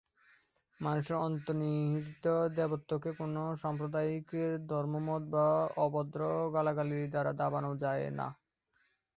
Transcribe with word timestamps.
মানুষের 0.79 1.17
অন্তর্নিহিত 1.19 2.25
দেবত্বকে 2.57 3.09
কোন 3.17 3.33
সাম্প্রদায়িক 3.61 4.27
ধর্মমত 4.69 5.23
বা 5.33 5.47
অভদ্র 5.85 6.21
গালাগালির 6.53 7.11
দ্বারা 7.13 7.31
দাবানো 7.41 7.71
যায় 7.83 8.05
না। 8.19 8.27